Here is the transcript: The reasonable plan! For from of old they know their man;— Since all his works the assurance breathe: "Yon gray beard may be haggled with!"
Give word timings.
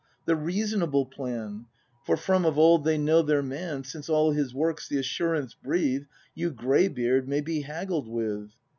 The 0.25 0.35
reasonable 0.35 1.05
plan! 1.05 1.67
For 2.07 2.17
from 2.17 2.43
of 2.43 2.57
old 2.57 2.85
they 2.85 2.97
know 2.97 3.21
their 3.21 3.43
man;— 3.43 3.83
Since 3.83 4.09
all 4.09 4.31
his 4.31 4.51
works 4.51 4.87
the 4.87 4.97
assurance 4.97 5.53
breathe: 5.53 6.05
"Yon 6.33 6.55
gray 6.55 6.87
beard 6.87 7.27
may 7.29 7.41
be 7.41 7.61
haggled 7.61 8.07
with!" 8.07 8.49